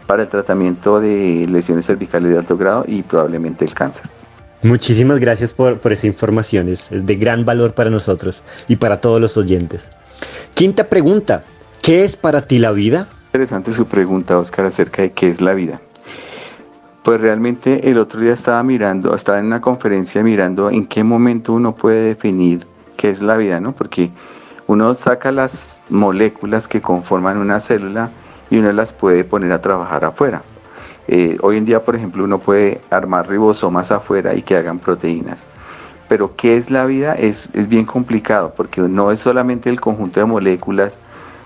para 0.06 0.23
el 0.23 0.28
tratamiento 0.28 1.00
de 1.00 1.49
lesiones 1.50 1.87
cervicales 1.87 2.30
de 2.30 2.38
alto 2.38 2.56
grado 2.56 2.85
y 2.87 3.02
probablemente 3.02 3.64
el 3.64 3.75
cáncer. 3.75 4.09
Muchísimas 4.62 5.18
gracias 5.18 5.52
por, 5.52 5.80
por 5.80 5.92
esa 5.92 6.06
información, 6.06 6.68
es, 6.68 6.92
es 6.92 7.04
de 7.04 7.16
gran 7.16 7.44
valor 7.44 7.75
para 7.75 7.90
nosotros 7.90 8.44
y 8.68 8.76
para 8.76 9.00
todos 9.00 9.21
los 9.21 9.37
oyentes. 9.37 9.90
Quinta 10.54 10.85
pregunta, 10.85 11.42
¿qué 11.83 12.04
es 12.04 12.16
para 12.16 12.47
ti 12.47 12.59
la 12.59 12.71
vida? 12.71 13.09
Interesante 13.26 13.73
su 13.73 13.87
pregunta, 13.87 14.38
Oscar, 14.38 14.66
acerca 14.66 15.02
de 15.02 15.11
qué 15.11 15.28
es 15.28 15.40
la 15.40 15.54
vida. 15.54 15.80
Pues 17.02 17.21
realmente 17.21 17.90
el 17.90 17.99
otro 17.99 18.21
día 18.21 18.33
estaba 18.33 18.62
mirando, 18.62 19.16
estaba 19.16 19.40
en 19.40 19.47
una 19.47 19.61
conferencia 19.61 20.23
mirando 20.23 20.71
en 20.71 20.87
qué 20.87 21.02
momento 21.02 21.52
uno 21.52 21.75
puede 21.75 22.06
definir 22.06 22.64
qué 22.97 23.11
es 23.11 23.23
la 23.23 23.37
vida, 23.37 23.59
¿no? 23.61 23.73
Porque 23.73 24.12
uno 24.66 24.94
saca 24.94 25.30
las 25.33 25.83
moléculas 25.88 26.68
que 26.68 26.80
conforman 26.80 27.38
una 27.38 27.61
célula 27.61 28.11
y 28.50 28.59
uno 28.59 28.73
las 28.73 28.92
puede 28.92 29.25
poner 29.25 29.52
a 29.52 29.61
trabajar 29.61 30.04
afuera. 30.04 30.42
Eh, 31.06 31.37
hoy 31.42 31.59
en 31.59 31.64
día, 31.64 31.85
por 31.85 31.97
ejemplo, 31.97 32.25
uno 32.25 32.38
puede 32.38 32.80
armar 32.90 33.28
ribosomas 33.28 33.90
afuera 33.92 34.35
y 34.35 34.42
que 34.42 34.56
hagan 34.56 34.78
proteínas. 34.78 35.47
Pero 36.09 36.35
¿qué 36.37 36.56
es 36.56 36.71
la 36.71 36.87
vida? 36.87 37.14
Es, 37.14 37.50
es 37.52 37.68
bien 37.68 37.85
complicado 37.85 38.54
porque 38.56 38.80
no 38.80 39.11
es 39.11 39.21
solamente 39.21 39.68
el 39.68 39.80
conjunto 39.80 40.21
de 40.21 40.26
moléculas, 40.26 41.00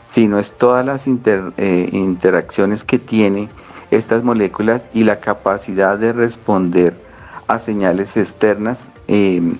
sino 0.06 0.38
es 0.38 0.52
todas 0.56 0.84
las 0.84 1.06
eh, 1.06 1.88
interacciones 1.92 2.84
que 2.84 2.98
tiene 2.98 3.48
estas 3.90 4.22
moléculas 4.22 4.88
y 4.92 5.04
la 5.04 5.20
capacidad 5.20 5.98
de 5.98 6.12
responder 6.12 6.94
a 7.46 7.58
señales 7.58 8.16
externas 8.16 8.90
em, 9.06 9.56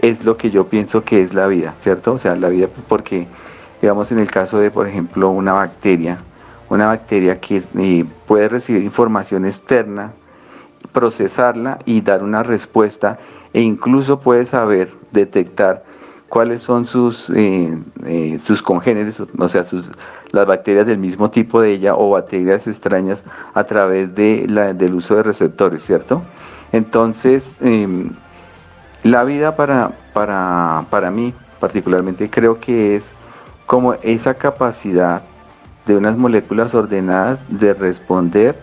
es 0.00 0.24
lo 0.24 0.36
que 0.36 0.50
yo 0.50 0.68
pienso 0.68 1.04
que 1.04 1.22
es 1.22 1.34
la 1.34 1.46
vida, 1.46 1.74
¿cierto? 1.76 2.12
O 2.12 2.18
sea, 2.18 2.36
la 2.36 2.48
vida 2.48 2.68
porque, 2.88 3.26
digamos, 3.80 4.12
en 4.12 4.18
el 4.18 4.30
caso 4.30 4.58
de, 4.58 4.70
por 4.70 4.86
ejemplo, 4.86 5.30
una 5.30 5.52
bacteria, 5.52 6.18
una 6.68 6.86
bacteria 6.86 7.40
que 7.40 7.62
eh, 7.78 8.04
puede 8.26 8.48
recibir 8.48 8.82
información 8.82 9.46
externa, 9.46 10.12
procesarla 10.92 11.78
y 11.84 12.00
dar 12.00 12.22
una 12.22 12.42
respuesta 12.42 13.18
e 13.52 13.60
incluso 13.60 14.20
puede 14.20 14.44
saber 14.44 14.90
detectar 15.12 15.84
cuáles 16.28 16.62
son 16.62 16.84
sus, 16.84 17.30
eh, 17.30 17.78
eh, 18.04 18.38
sus 18.38 18.62
congéneres, 18.62 19.22
o 19.38 19.48
sea, 19.48 19.64
sus, 19.64 19.92
las 20.30 20.46
bacterias 20.46 20.86
del 20.86 20.98
mismo 20.98 21.30
tipo 21.30 21.60
de 21.60 21.72
ella 21.72 21.94
o 21.96 22.10
bacterias 22.10 22.66
extrañas 22.66 23.24
a 23.54 23.64
través 23.64 24.14
de 24.14 24.46
la, 24.48 24.74
del 24.74 24.94
uso 24.94 25.16
de 25.16 25.22
receptores, 25.22 25.82
¿cierto? 25.82 26.22
Entonces, 26.72 27.56
em, 27.60 28.10
la 29.02 29.24
vida 29.24 29.56
para, 29.56 29.92
para, 30.12 30.86
para 30.90 31.10
mí 31.10 31.34
particularmente 31.60 32.30
creo 32.30 32.60
que 32.60 32.96
es 32.96 33.14
como 33.66 33.94
esa 34.02 34.34
capacidad 34.34 35.22
de 35.86 35.96
unas 35.96 36.16
moléculas 36.16 36.74
ordenadas 36.74 37.46
de 37.48 37.74
responder 37.74 38.56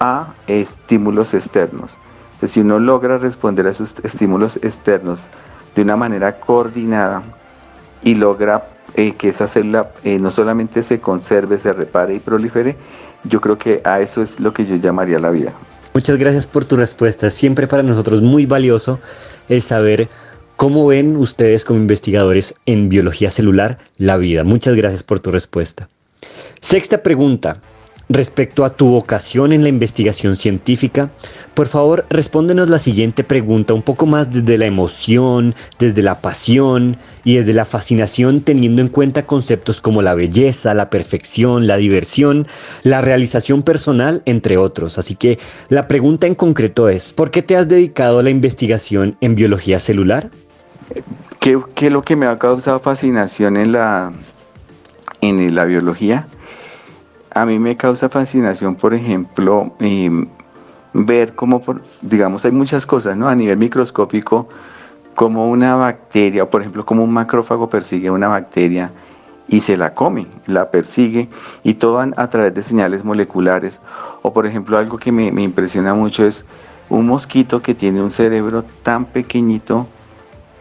a 0.00 0.34
estímulos 0.46 1.34
externos. 1.34 1.98
Entonces, 2.34 2.50
si 2.50 2.60
uno 2.60 2.78
logra 2.78 3.18
responder 3.18 3.66
a 3.66 3.70
esos 3.70 3.96
estímulos 4.02 4.56
externos 4.58 5.28
de 5.74 5.82
una 5.82 5.96
manera 5.96 6.38
coordinada 6.38 7.22
y 8.02 8.14
logra 8.14 8.68
eh, 8.94 9.12
que 9.12 9.30
esa 9.30 9.48
célula 9.48 9.90
eh, 10.04 10.18
no 10.18 10.30
solamente 10.30 10.82
se 10.82 11.00
conserve, 11.00 11.58
se 11.58 11.72
repare 11.72 12.14
y 12.14 12.18
prolifere, 12.18 12.76
yo 13.24 13.40
creo 13.40 13.58
que 13.58 13.80
a 13.84 14.00
eso 14.00 14.22
es 14.22 14.38
lo 14.38 14.52
que 14.52 14.66
yo 14.66 14.76
llamaría 14.76 15.18
la 15.18 15.30
vida. 15.30 15.52
Muchas 15.94 16.18
gracias 16.18 16.46
por 16.46 16.66
tu 16.66 16.76
respuesta. 16.76 17.30
Siempre 17.30 17.66
para 17.66 17.82
nosotros 17.82 18.20
muy 18.20 18.44
valioso 18.44 18.98
el 19.48 19.62
saber 19.62 20.08
cómo 20.56 20.86
ven 20.86 21.16
ustedes 21.16 21.64
como 21.64 21.80
investigadores 21.80 22.54
en 22.66 22.88
biología 22.88 23.30
celular 23.30 23.78
la 23.98 24.16
vida. 24.16 24.44
Muchas 24.44 24.74
gracias 24.74 25.02
por 25.02 25.20
tu 25.20 25.30
respuesta. 25.30 25.88
Sexta 26.60 27.02
pregunta. 27.02 27.60
Respecto 28.08 28.64
a 28.64 28.70
tu 28.70 28.86
vocación 28.86 29.52
en 29.52 29.62
la 29.62 29.68
investigación 29.68 30.36
científica, 30.36 31.10
por 31.54 31.66
favor 31.66 32.06
respóndenos 32.08 32.68
la 32.68 32.78
siguiente 32.78 33.24
pregunta 33.24 33.74
un 33.74 33.82
poco 33.82 34.06
más 34.06 34.32
desde 34.32 34.58
la 34.58 34.66
emoción, 34.66 35.56
desde 35.80 36.02
la 36.02 36.20
pasión 36.20 36.98
y 37.24 37.34
desde 37.34 37.52
la 37.52 37.64
fascinación 37.64 38.42
teniendo 38.42 38.80
en 38.80 38.88
cuenta 38.88 39.26
conceptos 39.26 39.80
como 39.80 40.02
la 40.02 40.14
belleza, 40.14 40.72
la 40.72 40.88
perfección, 40.88 41.66
la 41.66 41.78
diversión, 41.78 42.46
la 42.84 43.00
realización 43.00 43.64
personal, 43.64 44.22
entre 44.24 44.56
otros. 44.56 44.98
Así 44.98 45.16
que 45.16 45.40
la 45.68 45.88
pregunta 45.88 46.28
en 46.28 46.36
concreto 46.36 46.88
es, 46.88 47.12
¿por 47.12 47.32
qué 47.32 47.42
te 47.42 47.56
has 47.56 47.66
dedicado 47.66 48.20
a 48.20 48.22
la 48.22 48.30
investigación 48.30 49.16
en 49.20 49.34
biología 49.34 49.80
celular? 49.80 50.30
¿Qué, 51.40 51.58
es 51.80 51.92
lo 51.92 52.02
que 52.02 52.14
me 52.14 52.26
ha 52.26 52.38
causado 52.38 52.78
fascinación 52.78 53.56
en 53.56 53.72
la, 53.72 54.12
en 55.22 55.52
la 55.56 55.64
biología? 55.64 56.28
A 57.36 57.44
mí 57.44 57.58
me 57.58 57.76
causa 57.76 58.08
fascinación, 58.08 58.76
por 58.76 58.94
ejemplo, 58.94 59.74
em, 59.80 60.26
ver 60.94 61.34
cómo, 61.34 61.60
digamos, 62.00 62.46
hay 62.46 62.52
muchas 62.52 62.86
cosas, 62.86 63.14
¿no? 63.14 63.28
A 63.28 63.34
nivel 63.34 63.58
microscópico, 63.58 64.48
como 65.14 65.50
una 65.50 65.76
bacteria, 65.76 66.48
por 66.48 66.62
ejemplo, 66.62 66.86
como 66.86 67.04
un 67.04 67.12
macrófago 67.12 67.68
persigue 67.68 68.10
una 68.10 68.28
bacteria 68.28 68.90
y 69.48 69.60
se 69.60 69.76
la 69.76 69.92
come, 69.92 70.26
la 70.46 70.70
persigue 70.70 71.28
y 71.62 71.74
todo 71.74 71.98
a 71.98 72.30
través 72.30 72.54
de 72.54 72.62
señales 72.62 73.04
moleculares. 73.04 73.82
O 74.22 74.32
por 74.32 74.46
ejemplo, 74.46 74.78
algo 74.78 74.96
que 74.96 75.12
me, 75.12 75.30
me 75.30 75.42
impresiona 75.42 75.92
mucho 75.92 76.24
es 76.24 76.46
un 76.88 77.06
mosquito 77.06 77.60
que 77.60 77.74
tiene 77.74 78.02
un 78.02 78.10
cerebro 78.10 78.64
tan 78.82 79.04
pequeñito, 79.04 79.86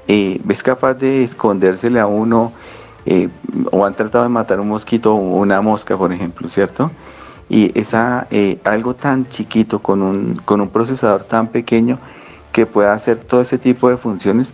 eh, 0.10 0.42
es 0.50 0.62
capaz 0.62 0.96
de 0.96 1.24
escondérsele 1.24 2.02
a 2.02 2.06
uno 2.06 2.52
eh, 3.06 3.30
o 3.72 3.86
han 3.86 3.94
tratado 3.94 4.24
de 4.24 4.30
matar 4.30 4.60
un 4.60 4.70
mosquito 4.70 5.14
o 5.14 5.18
una 5.18 5.62
mosca, 5.62 5.98
por 5.98 6.12
ejemplo, 6.12 6.50
¿cierto? 6.50 6.92
Y 7.50 7.78
esa, 7.80 8.28
eh, 8.32 8.60
algo 8.64 8.96
tan 8.96 9.28
chiquito 9.28 9.80
con 9.80 10.02
un, 10.02 10.36
con 10.46 10.62
un 10.62 10.70
procesador 10.70 11.24
tan 11.24 11.48
pequeño 11.48 12.00
que 12.52 12.66
pueda 12.66 12.94
hacer 12.94 13.20
todo 13.20 13.42
ese 13.42 13.58
tipo 13.58 13.90
de 13.90 13.98
funciones, 13.98 14.54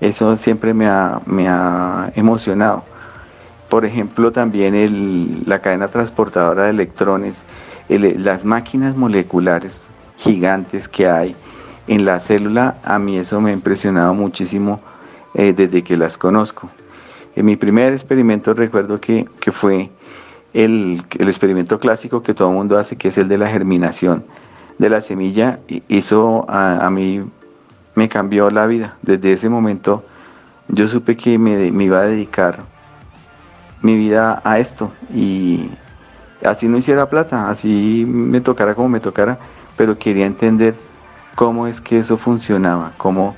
eso 0.00 0.36
siempre 0.36 0.74
me 0.74 0.86
ha, 0.86 1.20
me 1.26 1.48
ha 1.48 2.12
emocionado. 2.16 2.82
Por 3.68 3.84
ejemplo, 3.84 4.32
también 4.32 5.44
la 5.46 5.60
cadena 5.60 5.88
transportadora 5.88 6.64
de 6.64 6.70
electrones, 6.70 7.44
las 7.88 8.44
máquinas 8.44 8.96
moleculares 8.96 9.90
gigantes 10.16 10.88
que 10.88 11.08
hay 11.08 11.36
en 11.86 12.04
la 12.04 12.18
célula, 12.18 12.78
a 12.82 12.98
mí 12.98 13.18
eso 13.18 13.40
me 13.40 13.50
ha 13.50 13.52
impresionado 13.52 14.14
muchísimo 14.14 14.80
eh, 15.34 15.52
desde 15.52 15.82
que 15.82 15.96
las 15.96 16.16
conozco. 16.16 16.70
En 17.36 17.46
mi 17.46 17.56
primer 17.56 17.92
experimento 17.92 18.54
recuerdo 18.54 19.00
que, 19.00 19.26
fue 19.52 19.90
el, 20.52 21.04
experimento 21.18 21.78
clásico 21.80 22.22
que 22.22 22.32
todo 22.32 22.48
el 22.48 22.54
mundo 22.54 22.78
hace, 22.78 22.96
que 22.96 23.08
es 23.08 23.18
el 23.18 23.28
de 23.28 23.38
la 23.38 23.48
germinación 23.48 24.24
de 24.78 24.88
la 24.88 25.00
semilla. 25.00 25.58
Hizo 25.88 26.46
a, 26.48 26.88
mí, 26.90 27.24
me 27.94 28.08
cambió 28.08 28.50
la 28.50 28.66
vida. 28.66 28.96
Desde 29.02 29.32
ese 29.32 29.48
momento 29.48 30.04
yo 30.68 30.88
supe 30.88 31.16
que 31.16 31.38
me, 31.38 31.72
me 31.72 31.84
iba 31.84 32.00
a 32.00 32.04
dedicar 32.04 32.62
mi 33.82 33.96
vida 33.96 34.40
a 34.44 34.58
esto 34.60 34.92
y 35.12 35.68
así 36.44 36.68
no 36.68 36.78
hiciera 36.78 37.10
plata, 37.10 37.50
así 37.50 38.06
me 38.08 38.40
tocara 38.40 38.74
como 38.74 38.88
me 38.88 39.00
tocara, 39.00 39.38
pero 39.76 39.98
quería 39.98 40.24
entender 40.24 40.74
cómo 41.34 41.66
es 41.66 41.80
que 41.80 41.98
eso 41.98 42.16
funcionaba, 42.16 42.92
cómo, 42.96 43.36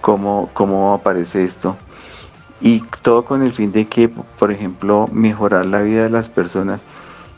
cómo, 0.00 0.50
cómo 0.52 0.94
aparece 0.94 1.44
esto 1.44 1.76
y 2.60 2.80
todo 3.02 3.24
con 3.24 3.42
el 3.42 3.52
fin 3.52 3.72
de 3.72 3.86
que, 3.86 4.08
por 4.08 4.50
ejemplo, 4.50 5.08
mejorar 5.12 5.66
la 5.66 5.80
vida 5.82 6.04
de 6.04 6.10
las 6.10 6.28
personas 6.28 6.84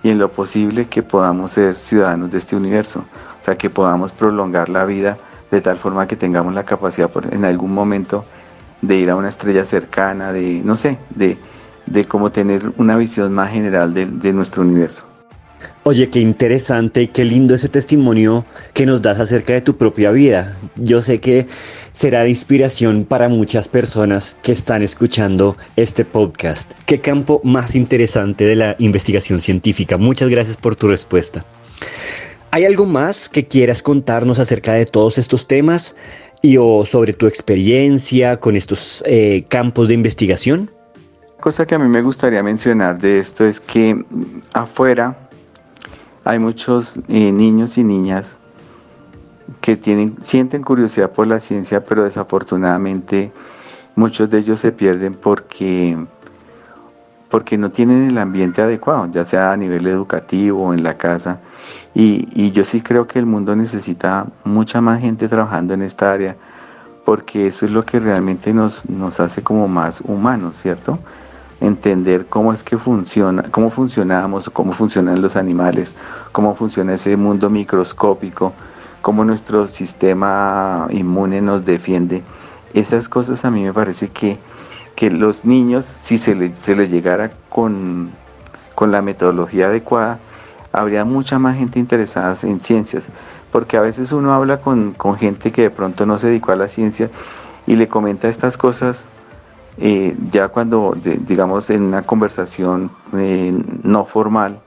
y 0.02 0.10
en 0.10 0.18
lo 0.18 0.30
posible 0.30 0.86
que 0.86 1.02
podamos 1.02 1.52
ser 1.52 1.74
ciudadanos 1.74 2.30
de 2.30 2.38
este 2.38 2.54
universo, 2.54 3.00
o 3.40 3.44
sea, 3.44 3.56
que 3.56 3.70
podamos 3.70 4.12
prolongar 4.12 4.68
la 4.68 4.84
vida 4.84 5.18
de 5.50 5.60
tal 5.60 5.78
forma 5.78 6.06
que 6.06 6.16
tengamos 6.16 6.54
la 6.54 6.64
capacidad 6.64 7.10
en 7.32 7.44
algún 7.44 7.72
momento 7.72 8.24
de 8.82 8.96
ir 8.96 9.10
a 9.10 9.16
una 9.16 9.28
estrella 9.28 9.64
cercana, 9.64 10.32
de, 10.32 10.60
no 10.64 10.76
sé, 10.76 10.98
de, 11.10 11.38
de 11.86 12.04
cómo 12.04 12.30
tener 12.30 12.72
una 12.76 12.96
visión 12.96 13.32
más 13.32 13.50
general 13.50 13.94
de, 13.94 14.06
de 14.06 14.32
nuestro 14.32 14.62
universo. 14.62 15.06
Oye, 15.84 16.10
qué 16.10 16.20
interesante 16.20 17.10
qué 17.10 17.24
lindo 17.24 17.54
ese 17.54 17.68
testimonio 17.68 18.44
que 18.74 18.86
nos 18.86 19.02
das 19.02 19.20
acerca 19.20 19.52
de 19.52 19.60
tu 19.60 19.76
propia 19.76 20.10
vida. 20.10 20.56
Yo 20.76 21.00
sé 21.00 21.20
que 21.20 21.46
será 21.96 22.24
de 22.24 22.28
inspiración 22.28 23.06
para 23.06 23.26
muchas 23.30 23.68
personas 23.68 24.36
que 24.42 24.52
están 24.52 24.82
escuchando 24.82 25.56
este 25.76 26.04
podcast. 26.04 26.70
Qué 26.84 27.00
campo 27.00 27.40
más 27.42 27.74
interesante 27.74 28.44
de 28.44 28.54
la 28.54 28.76
investigación 28.78 29.38
científica. 29.40 29.96
Muchas 29.96 30.28
gracias 30.28 30.58
por 30.58 30.76
tu 30.76 30.88
respuesta. 30.88 31.42
¿Hay 32.50 32.66
algo 32.66 32.84
más 32.84 33.30
que 33.30 33.46
quieras 33.46 33.80
contarnos 33.80 34.38
acerca 34.38 34.74
de 34.74 34.84
todos 34.84 35.16
estos 35.16 35.48
temas 35.48 35.94
y 36.42 36.58
o 36.58 36.84
sobre 36.84 37.14
tu 37.14 37.26
experiencia 37.26 38.36
con 38.40 38.56
estos 38.56 39.02
eh, 39.06 39.46
campos 39.48 39.88
de 39.88 39.94
investigación? 39.94 40.70
Cosa 41.40 41.66
que 41.66 41.76
a 41.76 41.78
mí 41.78 41.88
me 41.88 42.02
gustaría 42.02 42.42
mencionar 42.42 42.98
de 42.98 43.20
esto 43.20 43.46
es 43.46 43.58
que 43.58 44.04
afuera 44.52 45.30
hay 46.24 46.38
muchos 46.38 46.98
eh, 47.08 47.32
niños 47.32 47.78
y 47.78 47.84
niñas 47.84 48.38
que 49.66 49.76
tienen, 49.76 50.14
sienten 50.22 50.62
curiosidad 50.62 51.10
por 51.10 51.26
la 51.26 51.40
ciencia, 51.40 51.84
pero 51.84 52.04
desafortunadamente 52.04 53.32
muchos 53.96 54.30
de 54.30 54.38
ellos 54.38 54.60
se 54.60 54.70
pierden 54.70 55.14
porque, 55.14 55.96
porque 57.28 57.58
no 57.58 57.72
tienen 57.72 58.08
el 58.08 58.16
ambiente 58.18 58.62
adecuado, 58.62 59.06
ya 59.06 59.24
sea 59.24 59.50
a 59.50 59.56
nivel 59.56 59.88
educativo 59.88 60.66
o 60.66 60.72
en 60.72 60.84
la 60.84 60.96
casa. 60.96 61.40
Y, 61.94 62.28
y 62.32 62.52
yo 62.52 62.64
sí 62.64 62.80
creo 62.80 63.08
que 63.08 63.18
el 63.18 63.26
mundo 63.26 63.56
necesita 63.56 64.28
mucha 64.44 64.80
más 64.80 65.00
gente 65.00 65.26
trabajando 65.26 65.74
en 65.74 65.82
esta 65.82 66.12
área, 66.12 66.36
porque 67.04 67.48
eso 67.48 67.66
es 67.66 67.72
lo 67.72 67.84
que 67.84 67.98
realmente 67.98 68.54
nos, 68.54 68.88
nos 68.88 69.18
hace 69.18 69.42
como 69.42 69.66
más 69.66 70.00
humanos, 70.00 70.58
¿cierto? 70.58 71.00
entender 71.60 72.26
cómo 72.26 72.52
es 72.52 72.62
que 72.62 72.78
funciona, 72.78 73.42
cómo 73.50 73.70
funcionamos, 73.70 74.48
cómo 74.48 74.72
funcionan 74.72 75.20
los 75.20 75.34
animales, 75.36 75.96
cómo 76.30 76.54
funciona 76.54 76.94
ese 76.94 77.16
mundo 77.16 77.50
microscópico, 77.50 78.52
cómo 79.06 79.24
nuestro 79.24 79.68
sistema 79.68 80.88
inmune 80.90 81.40
nos 81.40 81.64
defiende. 81.64 82.24
Esas 82.74 83.08
cosas 83.08 83.44
a 83.44 83.52
mí 83.52 83.62
me 83.62 83.72
parece 83.72 84.08
que, 84.08 84.36
que 84.96 85.10
los 85.10 85.44
niños, 85.44 85.86
si 85.86 86.18
se 86.18 86.34
les, 86.34 86.58
se 86.58 86.74
les 86.74 86.90
llegara 86.90 87.30
con, 87.48 88.10
con 88.74 88.90
la 88.90 89.02
metodología 89.02 89.66
adecuada, 89.66 90.18
habría 90.72 91.04
mucha 91.04 91.38
más 91.38 91.56
gente 91.56 91.78
interesada 91.78 92.34
en 92.42 92.58
ciencias, 92.58 93.04
porque 93.52 93.76
a 93.76 93.80
veces 93.80 94.10
uno 94.10 94.34
habla 94.34 94.60
con, 94.60 94.90
con 94.90 95.14
gente 95.14 95.52
que 95.52 95.62
de 95.62 95.70
pronto 95.70 96.04
no 96.04 96.18
se 96.18 96.26
dedicó 96.26 96.50
a 96.50 96.56
la 96.56 96.66
ciencia 96.66 97.08
y 97.64 97.76
le 97.76 97.86
comenta 97.86 98.28
estas 98.28 98.56
cosas 98.56 99.10
eh, 99.78 100.16
ya 100.32 100.48
cuando, 100.48 100.96
digamos, 101.00 101.70
en 101.70 101.82
una 101.82 102.02
conversación 102.02 102.90
eh, 103.16 103.56
no 103.84 104.04
formal, 104.04 104.60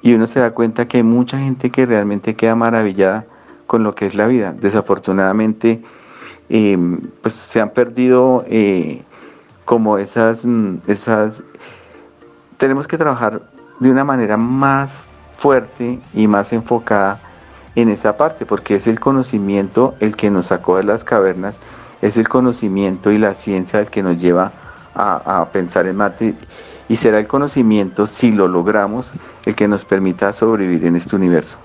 y 0.00 0.14
uno 0.14 0.28
se 0.28 0.38
da 0.38 0.52
cuenta 0.52 0.86
que 0.86 0.98
hay 0.98 1.02
mucha 1.02 1.40
gente 1.40 1.70
que 1.70 1.86
realmente 1.86 2.36
queda 2.36 2.54
maravillada 2.54 3.26
con 3.72 3.84
lo 3.84 3.94
que 3.94 4.04
es 4.04 4.14
la 4.14 4.26
vida. 4.26 4.52
Desafortunadamente, 4.52 5.80
eh, 6.50 6.76
pues 7.22 7.32
se 7.32 7.58
han 7.58 7.70
perdido 7.70 8.44
como 9.64 9.96
esas, 9.96 10.44
mm, 10.44 10.80
esas... 10.88 11.42
Tenemos 12.58 12.86
que 12.86 12.98
trabajar 12.98 13.40
de 13.80 13.90
una 13.90 14.04
manera 14.04 14.36
más 14.36 15.06
fuerte 15.38 15.98
y 16.12 16.28
más 16.28 16.52
enfocada 16.52 17.18
en 17.74 17.88
esa 17.88 18.18
parte, 18.18 18.44
porque 18.44 18.74
es 18.74 18.86
el 18.86 19.00
conocimiento 19.00 19.94
el 20.00 20.16
que 20.16 20.30
nos 20.30 20.48
sacó 20.48 20.76
de 20.76 20.84
las 20.84 21.02
cavernas 21.02 21.58
es 22.02 22.18
el 22.18 22.28
conocimiento 22.28 23.10
y 23.10 23.16
la 23.16 23.32
ciencia 23.32 23.80
el 23.80 23.88
que 23.88 24.02
nos 24.02 24.18
lleva 24.18 24.52
a, 24.94 25.48
pensar 25.50 25.86
en 25.86 25.96
Marte 25.96 26.34
y 26.90 26.96
será 26.96 27.20
el 27.20 27.26
conocimiento, 27.26 28.06
si 28.06 28.32
lo 28.32 28.48
logramos, 28.48 29.12
el 29.46 29.54
que 29.54 29.66
nos 29.66 29.86
permita 29.86 30.30
sobrevivir 30.34 30.84
en 30.84 30.96
este 30.96 31.16
universo. 31.16 31.58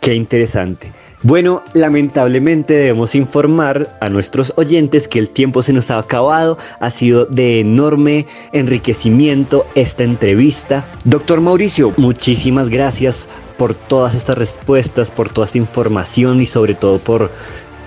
Qué 0.00 0.14
interesante. 0.14 1.03
Bueno, 1.24 1.62
lamentablemente 1.72 2.74
debemos 2.74 3.14
informar 3.14 3.96
a 4.00 4.10
nuestros 4.10 4.52
oyentes 4.56 5.08
que 5.08 5.18
el 5.18 5.30
tiempo 5.30 5.62
se 5.62 5.72
nos 5.72 5.90
ha 5.90 5.98
acabado. 5.98 6.58
Ha 6.80 6.90
sido 6.90 7.24
de 7.24 7.60
enorme 7.60 8.26
enriquecimiento 8.52 9.64
esta 9.74 10.04
entrevista. 10.04 10.84
Doctor 11.04 11.40
Mauricio, 11.40 11.94
muchísimas 11.96 12.68
gracias 12.68 13.26
por 13.56 13.72
todas 13.72 14.14
estas 14.14 14.36
respuestas, 14.36 15.10
por 15.10 15.30
toda 15.30 15.46
esta 15.46 15.56
información 15.56 16.42
y 16.42 16.46
sobre 16.46 16.74
todo 16.74 16.98
por 16.98 17.30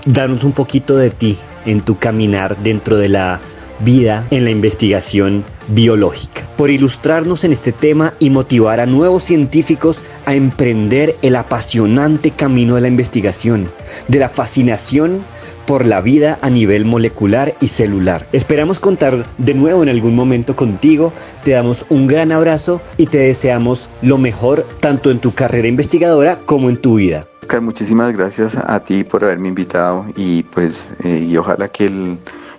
darnos 0.07 0.43
un 0.43 0.53
poquito 0.53 0.97
de 0.97 1.11
ti 1.11 1.37
en 1.67 1.81
tu 1.81 1.95
caminar 1.95 2.57
dentro 2.57 2.97
de 2.97 3.09
la 3.09 3.39
vida 3.79 4.25
en 4.31 4.43
la 4.43 4.51
investigación 4.51 5.43
biológica, 5.69 6.43
por 6.57 6.69
ilustrarnos 6.69 7.43
en 7.43 7.53
este 7.53 7.71
tema 7.71 8.13
y 8.19 8.29
motivar 8.29 8.79
a 8.79 8.85
nuevos 8.85 9.23
científicos 9.23 10.01
a 10.25 10.33
emprender 10.33 11.15
el 11.21 11.35
apasionante 11.35 12.31
camino 12.31 12.75
de 12.75 12.81
la 12.81 12.87
investigación, 12.87 13.69
de 14.07 14.19
la 14.19 14.29
fascinación 14.29 15.21
por 15.67 15.85
la 15.85 15.99
vida 16.01 16.39
a 16.41 16.49
nivel 16.49 16.85
molecular 16.85 17.53
y 17.59 17.67
celular. 17.67 18.25
Esperamos 18.31 18.79
contar 18.79 19.25
de 19.37 19.53
nuevo 19.53 19.83
en 19.83 19.89
algún 19.89 20.15
momento 20.15 20.55
contigo, 20.55 21.11
te 21.43 21.51
damos 21.51 21.85
un 21.89 22.07
gran 22.07 22.31
abrazo 22.31 22.81
y 22.95 23.05
te 23.05 23.17
deseamos 23.17 23.89
lo 24.01 24.17
mejor 24.17 24.65
tanto 24.79 25.11
en 25.11 25.19
tu 25.19 25.33
carrera 25.33 25.67
investigadora 25.67 26.39
como 26.45 26.69
en 26.69 26.77
tu 26.77 26.95
vida. 26.95 27.27
Muchísimas 27.61 28.13
gracias 28.13 28.57
a 28.57 28.79
ti 28.81 29.03
por 29.03 29.23
haberme 29.23 29.49
invitado 29.49 30.05
y 30.15 30.43
pues 30.43 30.93
eh, 31.03 31.25
y 31.29 31.37
ojalá 31.37 31.69
que 31.69 32.17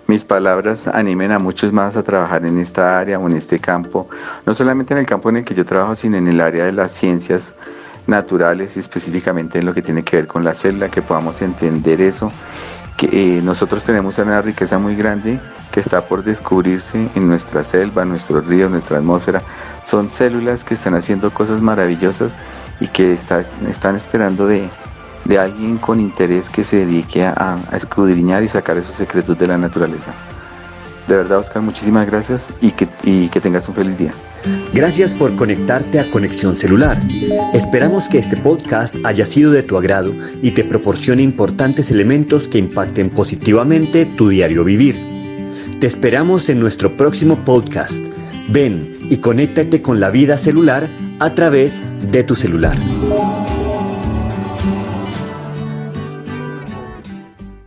mis 0.09 0.25
palabras 0.25 0.87
animen 0.87 1.31
a 1.31 1.37
muchos 1.37 1.71
más 1.71 1.95
a 1.95 2.01
trabajar 2.01 2.43
en 2.43 2.57
esta 2.57 2.99
área 2.99 3.19
o 3.19 3.27
en 3.27 3.35
este 3.35 3.59
campo, 3.59 4.09
no 4.43 4.55
solamente 4.55 4.95
en 4.95 4.97
el 4.97 5.05
campo 5.05 5.29
en 5.29 5.37
el 5.37 5.45
que 5.45 5.53
yo 5.53 5.63
trabajo, 5.63 5.93
sino 5.93 6.17
en 6.17 6.27
el 6.27 6.41
área 6.41 6.65
de 6.65 6.71
las 6.71 6.93
ciencias 6.93 7.55
naturales 8.07 8.75
y 8.75 8.79
específicamente 8.79 9.59
en 9.59 9.67
lo 9.67 9.73
que 9.75 9.83
tiene 9.83 10.03
que 10.03 10.15
ver 10.15 10.25
con 10.25 10.43
la 10.43 10.55
célula, 10.55 10.89
que 10.89 11.03
podamos 11.03 11.43
entender 11.43 12.01
eso, 12.01 12.31
que 12.97 13.07
eh, 13.11 13.41
nosotros 13.43 13.83
tenemos 13.83 14.17
una 14.17 14.41
riqueza 14.41 14.79
muy 14.79 14.95
grande 14.95 15.39
que 15.71 15.79
está 15.79 16.01
por 16.01 16.23
descubrirse 16.23 17.07
en 17.13 17.27
nuestra 17.27 17.63
selva, 17.63 18.03
nuestros 18.03 18.47
ríos, 18.47 18.71
nuestra 18.71 18.97
atmósfera. 18.97 19.43
Son 19.83 20.09
células 20.09 20.63
que 20.63 20.73
están 20.73 20.95
haciendo 20.95 21.29
cosas 21.31 21.61
maravillosas 21.61 22.35
y 22.79 22.87
que 22.87 23.13
están 23.13 23.95
esperando 23.95 24.47
de, 24.47 24.67
alguien 25.37 25.77
con 25.77 25.99
interés 25.99 26.49
que 26.49 26.63
se 26.63 26.85
dedique 26.85 27.23
a, 27.23 27.59
escudriñar 27.73 28.43
y 28.43 28.47
sacar 28.47 28.77
esos 28.77 28.95
secretos 28.95 29.37
de 29.37 29.47
la 29.47 29.57
naturaleza. 29.57 30.11
De 31.07 31.15
verdad, 31.15 31.39
Oscar, 31.39 31.61
muchísimas 31.61 32.05
gracias 32.05 32.49
y 32.61 32.71
que, 32.71 32.87
y 33.03 33.29
que 33.29 33.41
tengas 33.41 33.67
un 33.67 33.75
feliz 33.75 33.97
día. 33.97 34.13
Gracias 34.73 35.13
por 35.13 35.35
conectarte 35.35 35.99
a 35.99 36.09
Conexión 36.11 36.55
Celular. 36.57 36.99
Esperamos 37.53 38.07
que 38.07 38.19
este 38.19 38.37
podcast 38.37 38.95
haya 39.03 39.25
sido 39.25 39.51
de 39.51 39.63
tu 39.63 39.77
agrado 39.77 40.13
y 40.41 40.51
te 40.51 40.63
proporcione 40.63 41.23
importantes 41.23 41.91
elementos 41.91 42.47
que 42.47 42.59
impacten 42.59 43.09
positivamente 43.09 44.05
tu 44.05 44.29
diario 44.29 44.63
vivir. 44.63 44.95
Te 45.79 45.87
esperamos 45.87 46.49
en 46.49 46.59
nuestro 46.59 46.91
próximo 46.95 47.43
podcast. 47.43 47.97
Ven 48.49 48.97
y 49.09 49.17
conéctate 49.17 49.81
con 49.81 49.99
la 49.99 50.09
vida 50.09 50.37
celular 50.37 50.87
a 51.19 51.31
través 51.31 51.81
de 52.11 52.23
tu 52.23 52.35
celular. 52.35 52.77